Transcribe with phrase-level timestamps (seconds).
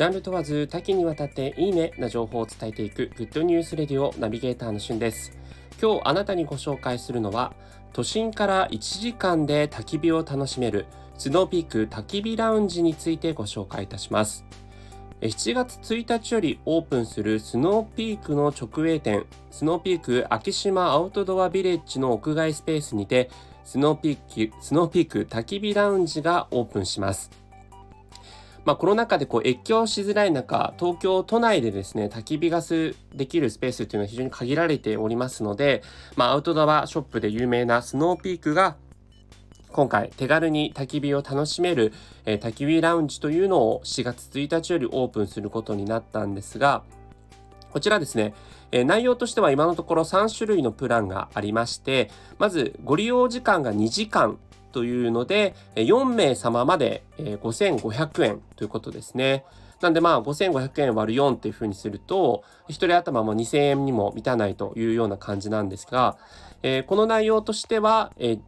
[0.00, 5.36] ジャンル問わず多岐にわたっていいねな情報を伝えていく Good News Radio ナビゲーターのしゅんです。
[5.78, 7.52] 今日あなたにご紹介するのは
[7.92, 10.86] 都心から1時間で焚き火を楽しめる
[11.18, 14.46] スノーピーク焚き火ラウンジについてご紹介いたします。
[15.20, 23.28] 7月1日よりオープンするスノーピークの直営店スノーピーク昭島アウトドアビレッジの屋外スペースにて
[23.64, 27.39] スノーピークスノーピーク焚き火ラウンジがオープンします。
[28.64, 35.82] まあ、コロナ禍でこう越境しづらい中、東京都内でですね、焚き火ガスできるスペースっていうのは非常に限られておりますので、
[36.16, 38.76] まあ、アウトドアショップで有名なスノーピークが
[39.72, 41.92] 今回手軽に焚き火を楽しめる、
[42.26, 46.82] えー、焚き火ラウンジというのを4月1日よりオープンすることになったんですが、
[47.70, 48.34] こちらですね、
[48.72, 54.38] えー、内容としては今のところ3種類のプランがありまして、まずご利用時間が2時間
[54.72, 59.44] というので、4名様まで5500円ということですね。
[59.80, 66.18] なんでまあ5500円割る4っていうふうにすると、1人頭も2000円にも満たないというような感じなんですが、
[66.62, 68.40] えー、この内容としては、えー、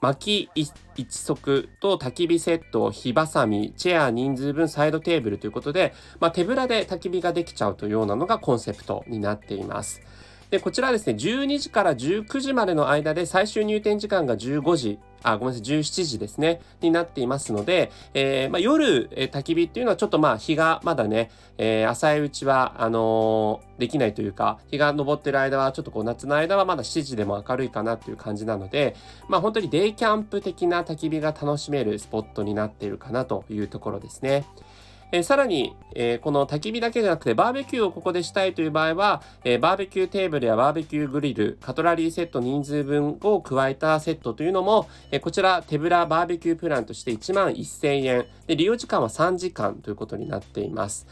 [0.00, 0.72] 薪一
[1.08, 10.02] 足と焚き火セット、火ばさみ、チェア人数分サイドテーブルということで、まあ、手ぶらで焚き火ができちゃうというようなのがコンセプトになっています。
[10.50, 28.94] で、こちらですね、12時から19時までの間で最終入店時間が15時あ、ごめんなさい、17時ですね、になっていますので、えー、まあ、夜、えー、焚き火っていうのはちょっとまあ日がまだね、えー、浅いうちは、あのできないというか、日が昇ってる間はちょっとこう夏の間はまだ7時でも明るいかなっていう感じなので、
[29.28, 34.44] まあ本当にデイキャンプ的な焚き火が楽しめるスポットになっているかなというところですね。
[35.16, 51.06] え、さらに、え、この焚き火だけじゃなくてバーベキューをここでしたいという場合は、え、バーベキューテーブルやバーベキューグリル、カトラリーセット人数分を加えたセットというのも、えこちら手ぶらバーベキュープランとして1万1000円で利用時間は3時間ということになっています。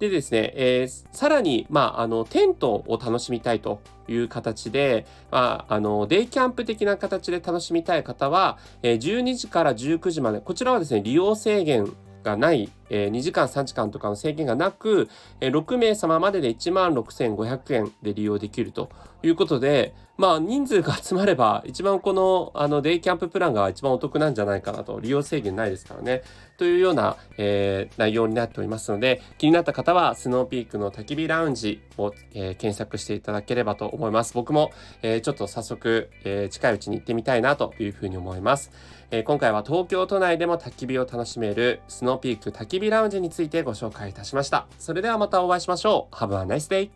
[0.00, 11.92] でですね、えー、さらに、まあ、あの、テントを楽しみたいという形で、まあ、あの、デイキャンプ的な形で楽しみたい方は、えー、12時から19時まで、こちらはですね、利用制限
[12.22, 15.08] がない、えー、2時間3時間とかの制限がなく、
[15.40, 18.90] えー、6名様までで1万6500円で利用できると
[19.22, 24.98] いうことで、まあ人数が集まれば一番このあのデイキャンププランが一番お得なんじゃないかなと。
[25.00, 26.22] 利用制限ないですからね。
[26.56, 34.34] というような、えー、内容になっておりますので気になった方はスノーピークの焚き火ラウンジを、えー、検索していただければと思います。
[34.34, 34.72] 僕も、
[35.02, 38.70] えー、ちょっと早速、えー、近いうちに行ってみたいなというふうに思います、
[39.10, 44.66] えー、今回は東京都内でも焚き火を楽しめるスノーピーク焚きき火ラウンジについてご紹介いたしました。
[44.78, 46.14] それではまたお会いしましょう。
[46.14, 46.90] Have a nice day